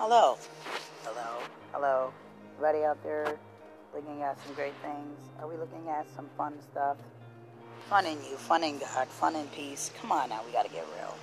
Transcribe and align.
Hello. 0.00 0.38
Hello. 1.04 1.42
Hello. 1.74 2.10
Everybody 2.56 2.84
out 2.86 3.04
there 3.04 3.36
looking 3.94 4.22
at 4.22 4.40
some 4.40 4.54
great 4.54 4.72
things? 4.80 5.20
Are 5.38 5.46
we 5.46 5.58
looking 5.58 5.90
at 5.90 6.06
some 6.16 6.26
fun 6.38 6.54
stuff? 6.72 6.96
Fun 7.90 8.06
in 8.06 8.16
you, 8.24 8.38
fun 8.38 8.64
in 8.64 8.78
God, 8.78 9.08
fun 9.08 9.36
in 9.36 9.46
peace. 9.48 9.90
Come 10.00 10.10
on 10.10 10.30
now, 10.30 10.40
we 10.46 10.52
gotta 10.52 10.70
get 10.70 10.86
real. 10.96 11.14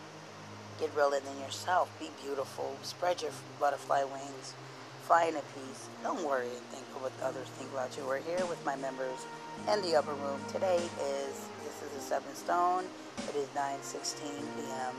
Get 0.79 0.95
realer 0.95 1.19
than 1.19 1.39
yourself. 1.39 1.89
Be 1.99 2.11
beautiful. 2.21 2.77
Spread 2.83 3.19
your 3.23 3.31
butterfly 3.59 4.03
wings. 4.03 4.53
Fly 5.01 5.23
in 5.23 5.37
a 5.37 5.41
peace. 5.57 5.89
Don't 6.03 6.23
worry 6.23 6.45
and 6.45 6.65
think 6.69 6.85
of 6.95 7.01
what 7.01 7.13
others 7.23 7.47
think 7.57 7.71
about 7.71 7.97
you. 7.97 8.05
We're 8.05 8.19
here 8.19 8.45
with 8.45 8.63
my 8.63 8.75
members 8.75 9.25
in 9.73 9.81
the 9.81 9.95
upper 9.95 10.13
room. 10.13 10.39
Today 10.53 10.77
is 11.01 11.33
this 11.65 11.81
is 11.81 11.89
the 11.95 12.01
seventh 12.01 12.37
stone. 12.37 12.83
It 13.27 13.37
is 13.37 13.47
9:16 13.57 14.21
p.m. 14.21 14.93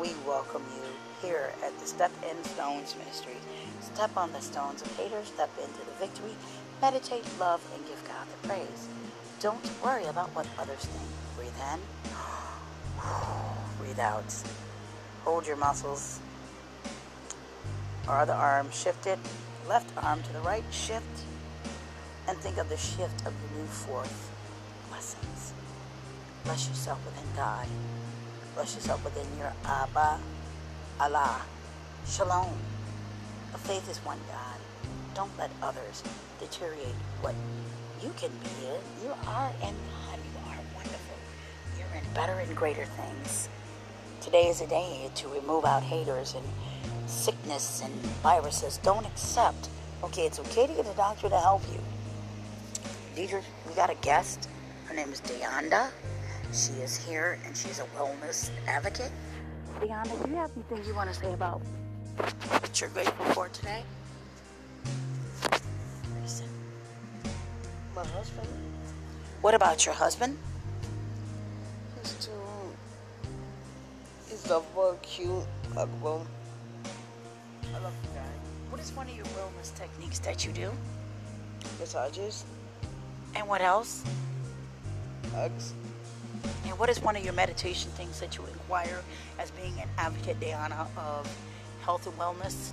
We 0.00 0.12
welcome 0.26 0.64
you 0.74 0.82
here 1.28 1.52
at 1.64 1.78
the 1.78 1.86
Step 1.86 2.10
in 2.28 2.42
Stones 2.42 2.96
Ministry. 2.98 3.36
Step 3.80 4.16
on 4.16 4.32
the 4.32 4.40
stones 4.40 4.82
of 4.82 4.96
haters, 4.96 5.28
step 5.28 5.50
into 5.56 5.78
the 5.84 5.92
victory, 6.00 6.32
meditate, 6.82 7.24
love, 7.38 7.64
and 7.72 7.86
give 7.86 8.02
God 8.08 8.26
the 8.28 8.48
praise. 8.48 8.88
Don't 9.38 9.64
worry 9.84 10.04
about 10.06 10.30
what 10.34 10.48
others 10.58 10.84
think. 10.84 11.08
Breathe 11.36 11.52
in, 11.72 11.80
breathe 13.78 14.00
out. 14.00 14.24
Hold 15.24 15.46
your 15.46 15.56
muscles. 15.56 16.18
Our 18.08 18.22
other 18.22 18.32
arm 18.32 18.72
shifted, 18.72 19.20
left 19.68 19.96
arm 19.96 20.24
to 20.24 20.32
the 20.32 20.40
right, 20.40 20.64
shift, 20.72 21.06
and 22.26 22.36
think 22.38 22.58
of 22.58 22.68
the 22.68 22.76
shift 22.76 23.24
of 23.26 23.32
your 23.32 23.62
new 23.62 23.68
fourth 23.68 24.30
blessings. 24.88 25.52
Bless 26.42 26.68
yourself 26.68 26.98
within 27.06 27.36
God. 27.36 27.68
Bless 28.54 28.76
yourself 28.76 29.02
within 29.04 29.26
your 29.36 29.52
Abba, 29.64 30.20
Allah, 31.00 31.42
Shalom. 32.06 32.52
A 33.52 33.58
faith 33.58 33.90
is 33.90 33.98
one 33.98 34.18
God. 34.28 34.60
Don't 35.12 35.36
let 35.36 35.50
others 35.60 36.04
deteriorate 36.38 36.94
what 37.20 37.34
you 38.00 38.10
can 38.16 38.30
be. 38.44 38.48
You 39.02 39.12
are 39.26 39.50
in 39.60 39.74
God. 39.74 40.18
You 40.18 40.38
are 40.46 40.58
wonderful. 40.76 41.16
You're 41.76 42.00
in 42.00 42.14
better 42.14 42.34
and 42.34 42.56
greater 42.56 42.84
things. 42.84 43.48
Today 44.20 44.46
is 44.46 44.60
a 44.60 44.68
day 44.68 45.10
to 45.16 45.28
remove 45.28 45.64
out 45.64 45.82
haters 45.82 46.36
and 46.36 46.44
sickness 47.08 47.82
and 47.82 47.92
viruses. 48.22 48.78
Don't 48.78 49.04
accept. 49.04 49.68
Okay, 50.04 50.26
it's 50.26 50.38
okay 50.38 50.68
to 50.68 50.74
get 50.74 50.86
a 50.86 50.96
doctor 50.96 51.28
to 51.28 51.38
help 51.40 51.62
you. 51.72 51.80
Deidre, 53.16 53.42
we 53.68 53.74
got 53.74 53.90
a 53.90 53.96
guest. 53.96 54.48
Her 54.86 54.94
name 54.94 55.12
is 55.12 55.20
Deonda. 55.22 55.90
She 56.54 56.72
is 56.82 56.96
here 56.96 57.36
and 57.44 57.56
she's 57.56 57.80
a 57.80 57.84
wellness 57.98 58.48
advocate. 58.68 59.10
Deonda, 59.80 60.24
do 60.24 60.30
you 60.30 60.36
have 60.36 60.52
anything 60.54 60.86
you 60.86 60.94
want 60.94 61.12
to 61.12 61.18
say 61.18 61.32
about 61.32 61.60
what 62.60 62.80
you're 62.80 62.90
grateful 62.90 63.24
for 63.34 63.48
today? 63.48 63.82
My 67.96 68.04
husband, 68.06 68.48
What 69.40 69.54
about 69.54 69.84
your 69.84 69.96
husband? 69.96 70.38
he's 72.00 72.12
too. 72.24 72.30
He's 74.28 74.48
lovable, 74.48 74.96
cute, 75.02 75.30
huggable. 75.72 76.24
I 77.74 77.78
love 77.80 77.92
the 78.02 78.08
guy. 78.14 78.30
What 78.70 78.80
is 78.80 78.92
one 78.92 79.08
of 79.08 79.16
your 79.16 79.26
wellness 79.26 79.74
techniques 79.74 80.20
that 80.20 80.44
you 80.46 80.52
do? 80.52 80.70
Massages, 81.80 82.44
And 83.34 83.48
what 83.48 83.60
else? 83.60 84.04
hugs. 85.32 85.74
And 86.64 86.78
what 86.78 86.88
is 86.88 87.00
one 87.02 87.14
of 87.14 87.22
your 87.22 87.34
meditation 87.34 87.90
things 87.92 88.18
that 88.20 88.36
you 88.38 88.44
inquire 88.46 89.02
as 89.38 89.50
being 89.50 89.78
an 89.80 89.88
advocate, 89.98 90.40
Diana, 90.40 90.86
of 90.96 91.30
health 91.82 92.06
and 92.06 92.16
wellness, 92.18 92.72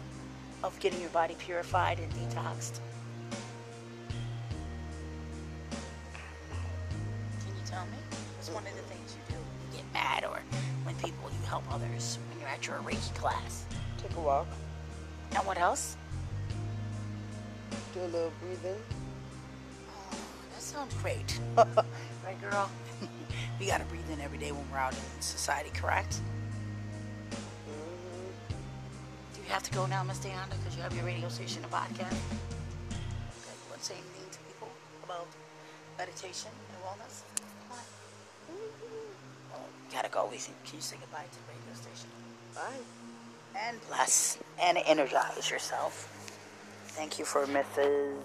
of 0.64 0.80
getting 0.80 1.02
your 1.02 1.10
body 1.10 1.36
purified 1.38 2.00
and 2.00 2.12
detoxed? 2.14 2.80
Can 7.40 7.50
you 7.50 7.66
tell 7.66 7.86
me? 7.86 7.98
What's 8.38 8.50
one 8.50 8.66
of 8.66 8.74
the 8.74 8.82
things 8.84 9.16
you 9.16 9.36
do? 9.36 9.42
You 9.72 9.78
get 9.84 9.94
mad 9.94 10.24
or 10.24 10.40
when 10.84 10.96
people, 10.96 11.30
you 11.30 11.46
help 11.46 11.64
others 11.74 12.18
when 12.30 12.40
you're 12.40 12.50
at 12.50 12.66
your 12.66 12.78
Reiki 12.78 13.14
class. 13.16 13.66
Take 13.98 14.16
a 14.16 14.22
walk. 14.22 14.48
And 15.36 15.46
what 15.46 15.58
else? 15.58 15.98
Do 17.94 18.00
a 18.00 18.06
little 18.06 18.32
breathing. 18.42 18.82
Sounds 20.72 20.94
great. 21.02 21.38
right, 21.58 22.42
girl? 22.50 22.72
we 23.60 23.66
gotta 23.68 23.84
breathe 23.84 24.10
in 24.10 24.22
every 24.22 24.38
day 24.38 24.54
when 24.54 24.64
we're 24.72 24.78
out 24.78 24.94
in 24.94 25.22
society, 25.22 25.70
correct? 25.74 26.22
Do 29.34 29.42
you 29.46 29.50
have 29.50 29.64
to 29.64 29.72
go 29.72 29.86
now, 29.86 30.02
Miss 30.04 30.20
Deonda, 30.20 30.52
because 30.52 30.78
you 30.78 30.82
have 30.82 30.96
your 30.96 31.04
radio 31.04 31.28
station 31.28 31.62
and 31.64 31.72
podcast? 31.74 32.16
Okay, 32.88 33.52
you 33.52 33.70
want 33.70 33.80
to 33.82 33.86
say 33.86 33.96
anything 33.96 34.30
to 34.32 34.40
people 34.48 34.70
about 35.04 35.28
meditation 35.98 36.52
and 36.72 36.84
wellness? 36.86 37.24
Come 37.68 37.78
on. 37.78 37.84
Oh, 39.56 39.66
you 39.90 39.94
gotta 39.94 40.08
go. 40.08 40.30
We 40.32 40.38
can 40.38 40.54
can 40.64 40.76
you 40.78 40.82
say 40.82 40.96
goodbye 41.02 41.26
to 41.30 41.36
the 41.36 41.52
radio 41.52 41.74
station? 41.82 42.10
Bye. 42.56 43.60
And 43.60 43.78
bless 43.90 44.38
and 44.64 44.78
energize 44.86 45.52
yourself. 45.52 46.08
Thank 46.96 47.20
you 47.20 47.26
for 47.26 47.46
Mrs. 47.48 48.16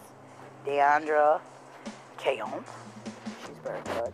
Deandra 0.64 1.40
Keon. 2.18 2.64
She's 3.46 3.56
very 3.62 3.80
good. 3.84 4.12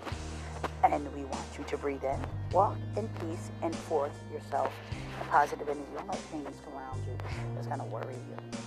And 0.84 1.14
we 1.14 1.24
want 1.24 1.46
you 1.56 1.64
to 1.64 1.76
breathe 1.76 2.02
in, 2.02 2.18
walk 2.50 2.76
in 2.96 3.08
peace, 3.20 3.50
and 3.62 3.74
forth 3.74 4.12
yourself 4.32 4.72
a 5.20 5.24
positive 5.26 5.68
energy. 5.68 5.86
Don't 5.96 6.08
let 6.08 6.18
things 6.18 6.56
around 6.74 7.00
you 7.06 7.16
that's 7.54 7.66
going 7.66 7.78
to 7.78 7.86
worry 7.86 8.14
you. 8.14 8.58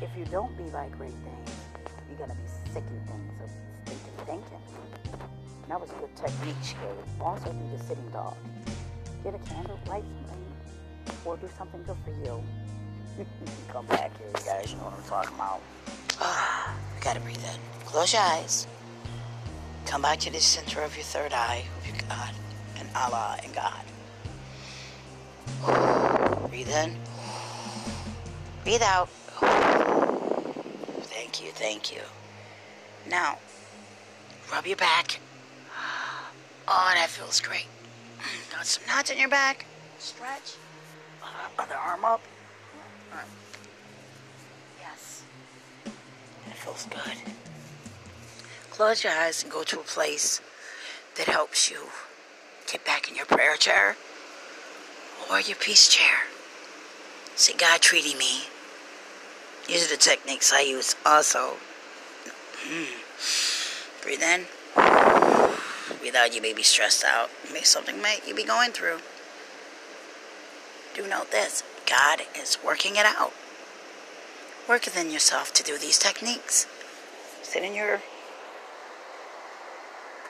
If 0.00 0.10
you 0.16 0.24
don't 0.26 0.56
be 0.56 0.64
like 0.64 0.96
great 0.96 1.12
things, 1.12 1.50
you're 2.08 2.18
going 2.18 2.30
to 2.30 2.36
be 2.36 2.48
sick 2.72 2.82
sicky 2.84 3.06
things 3.06 3.32
of 3.42 3.50
stinking 3.84 4.26
thinking. 4.26 4.62
And 5.62 5.70
that 5.70 5.80
was 5.80 5.90
a 5.90 5.94
good 5.94 6.14
technique 6.16 6.56
she 6.62 6.74
gave. 6.74 7.20
Also, 7.20 7.52
do 7.52 7.76
the 7.76 7.84
sitting 7.84 8.08
dog. 8.10 8.36
Get 9.22 9.34
a 9.34 9.38
candle, 9.38 9.78
light 9.88 10.04
something, 10.28 11.24
or 11.24 11.36
do 11.36 11.48
something 11.58 11.82
good 11.82 11.96
for 12.04 12.10
you. 12.24 12.42
Come 13.68 13.86
back 13.86 14.16
here, 14.18 14.28
you 14.28 14.44
guys. 14.44 14.70
You 14.70 14.78
know 14.78 14.84
what 14.84 14.94
I'm 14.94 15.04
talking 15.04 15.34
about. 15.34 15.60
You 16.96 17.02
gotta 17.02 17.20
breathe 17.20 17.44
in. 17.44 17.60
Close 17.86 18.12
your 18.12 18.22
eyes. 18.22 18.66
Come 19.86 20.02
back 20.02 20.18
to 20.20 20.30
the 20.32 20.40
center 20.40 20.82
of 20.82 20.96
your 20.96 21.04
third 21.04 21.32
eye 21.32 21.64
of 21.78 21.86
your 21.86 21.96
God 22.08 22.34
and 22.78 22.88
Allah 22.94 23.38
and 23.44 23.54
God. 23.54 23.84
Breathe 26.50 26.68
in. 26.68 26.96
Breathe 28.64 28.82
out. 28.82 29.08
Thank 31.08 31.42
you, 31.44 31.50
thank 31.52 31.92
you. 31.94 32.02
Now, 33.08 33.38
rub 34.52 34.66
your 34.66 34.76
back. 34.76 35.20
Oh, 36.68 36.90
that 36.94 37.08
feels 37.08 37.40
great. 37.40 37.66
Got 38.52 38.66
some 38.66 38.82
knots 38.88 39.10
in 39.10 39.18
your 39.18 39.28
back. 39.28 39.66
Stretch. 39.98 40.56
Other 41.58 41.76
arm 41.76 42.04
up. 42.04 42.20
Yes. 44.80 45.22
Feels 46.56 46.86
good. 46.86 47.32
Close 48.70 49.04
your 49.04 49.12
eyes 49.12 49.42
and 49.42 49.52
go 49.52 49.62
to 49.62 49.80
a 49.80 49.84
place 49.84 50.40
that 51.16 51.26
helps 51.26 51.70
you 51.70 51.78
get 52.70 52.84
back 52.84 53.08
in 53.08 53.16
your 53.16 53.26
prayer 53.26 53.56
chair 53.56 53.96
or 55.30 55.40
your 55.40 55.56
peace 55.56 55.88
chair. 55.88 56.24
See 57.36 57.54
God 57.54 57.80
treating 57.80 58.18
me. 58.18 58.44
These 59.68 59.86
are 59.86 59.94
the 59.94 60.00
techniques 60.00 60.52
I 60.52 60.60
use 60.60 60.94
also. 61.04 61.54
Mm. 62.68 64.02
Breathe 64.02 64.22
in. 64.22 64.46
Breathe 65.98 66.16
out. 66.16 66.34
You 66.34 66.42
may 66.42 66.52
be 66.52 66.62
stressed 66.62 67.04
out. 67.04 67.30
Maybe 67.52 67.64
something 67.64 68.00
might 68.00 68.26
you 68.26 68.34
be 68.34 68.44
going 68.44 68.72
through. 68.72 68.98
Do 70.94 71.06
note 71.06 71.30
this 71.30 71.62
God 71.86 72.22
is 72.38 72.58
working 72.64 72.96
it 72.96 73.06
out. 73.06 73.32
Work 74.68 74.84
within 74.86 75.12
yourself 75.12 75.52
to 75.54 75.62
do 75.62 75.78
these 75.78 75.96
techniques. 75.96 76.66
Sit 77.42 77.62
in 77.62 77.72
your 77.72 78.00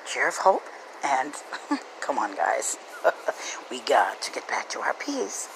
chair 0.07 0.29
of 0.29 0.37
hope 0.37 0.63
and 1.03 1.33
come 2.01 2.19
on, 2.19 2.37
guys. 2.37 2.77
we 3.71 3.81
got 3.81 4.21
to 4.21 4.33
get 4.33 4.47
back 4.47 4.69
to 4.71 4.81
our 4.81 4.93
peace. 4.93 5.49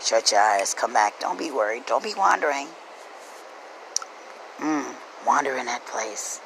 Shut 0.00 0.30
your 0.30 0.40
eyes, 0.40 0.72
come 0.72 0.92
back. 0.92 1.18
Don't 1.18 1.36
be 1.36 1.50
worried. 1.50 1.86
Don't 1.86 2.04
be 2.04 2.14
wandering. 2.16 2.68
Mm, 4.58 4.94
wander 5.26 5.56
in 5.56 5.66
that 5.66 5.84
place. 5.86 6.38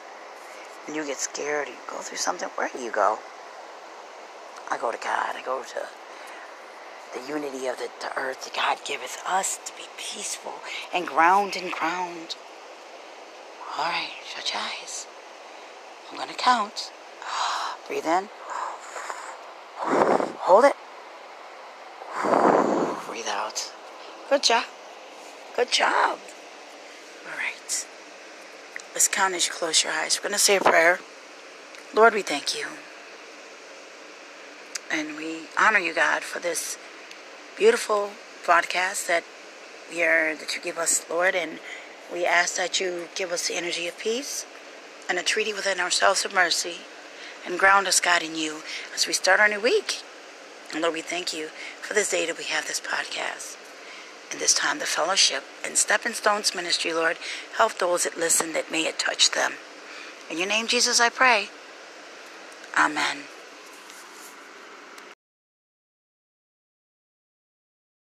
When 0.86 0.96
you 0.96 1.04
get 1.04 1.18
scared, 1.18 1.68
you 1.68 1.74
go 1.90 1.98
through 1.98 2.16
something, 2.16 2.48
where 2.54 2.70
do 2.72 2.78
you 2.80 2.90
go? 2.90 3.18
I 4.70 4.78
go 4.78 4.90
to 4.90 4.98
God. 4.98 5.36
I 5.36 5.42
go 5.44 5.62
to 5.62 5.86
the 7.12 7.28
unity 7.28 7.66
of 7.66 7.78
the, 7.78 7.88
the 8.00 8.18
earth 8.18 8.44
that 8.44 8.54
God 8.54 8.78
giveth 8.84 9.22
us 9.26 9.58
to 9.66 9.72
be 9.76 9.84
peaceful 9.96 10.54
and 10.94 11.06
ground 11.06 11.56
and 11.56 11.72
ground. 11.72 12.36
All 13.78 13.84
right, 13.84 14.10
shut 14.34 14.52
your 14.52 14.62
eyes. 14.62 15.06
I'm 16.10 16.16
going 16.16 16.28
to 16.28 16.34
count. 16.34 16.92
Breathe 17.88 18.06
in. 18.06 18.28
Hold 19.78 20.64
it. 20.64 20.76
Breathe 23.06 23.28
out. 23.28 23.72
Good 24.28 24.42
job. 24.42 24.64
Good 25.56 25.70
job. 25.70 26.18
All 27.26 27.38
right. 27.38 27.86
Let's 28.94 29.08
count 29.08 29.34
as 29.34 29.46
you 29.46 29.52
close 29.52 29.84
your 29.84 29.92
eyes. 29.92 30.18
We're 30.18 30.28
going 30.28 30.32
to 30.34 30.38
say 30.38 30.56
a 30.56 30.60
prayer. 30.60 30.98
Lord, 31.94 32.14
we 32.14 32.22
thank 32.22 32.58
you. 32.58 32.66
And 34.90 35.16
we 35.16 35.42
honor 35.58 35.78
you, 35.78 35.94
God, 35.94 36.22
for 36.22 36.38
this 36.38 36.78
beautiful 37.56 38.10
broadcast 38.44 39.06
that 39.08 39.24
are 39.92 40.34
that 40.34 40.54
you 40.54 40.62
give 40.62 40.78
us, 40.78 41.04
Lord, 41.10 41.34
and 41.34 41.58
we 42.12 42.24
ask 42.24 42.56
that 42.56 42.80
you 42.80 43.08
give 43.14 43.32
us 43.32 43.48
the 43.48 43.54
energy 43.54 43.86
of 43.86 43.98
peace 43.98 44.46
and 45.08 45.18
a 45.18 45.22
treaty 45.22 45.52
within 45.52 45.80
ourselves 45.80 46.24
of 46.24 46.34
mercy 46.34 46.76
and 47.46 47.58
ground 47.58 47.86
us, 47.86 48.00
God, 48.00 48.22
in 48.22 48.34
you 48.34 48.62
as 48.94 49.06
we 49.06 49.12
start 49.12 49.40
our 49.40 49.48
new 49.48 49.60
week. 49.60 50.02
And 50.72 50.80
Lord, 50.80 50.94
we 50.94 51.02
thank 51.02 51.34
you 51.34 51.48
for 51.80 51.94
this 51.94 52.10
day 52.10 52.26
that 52.26 52.38
we 52.38 52.44
have 52.44 52.66
this 52.66 52.80
podcast 52.80 53.56
and 54.30 54.40
this 54.40 54.54
time 54.54 54.78
the 54.78 54.86
fellowship 54.86 55.44
and 55.64 55.76
Stepping 55.76 56.14
Stones 56.14 56.54
Ministry, 56.54 56.92
Lord. 56.92 57.18
Help 57.56 57.78
those 57.78 58.04
that 58.04 58.16
listen 58.16 58.52
that 58.54 58.70
may 58.72 58.86
it 58.86 58.98
touch 58.98 59.30
them. 59.32 59.54
In 60.30 60.38
your 60.38 60.48
name, 60.48 60.66
Jesus, 60.66 61.00
I 61.00 61.10
pray. 61.10 61.48
Amen. 62.78 63.18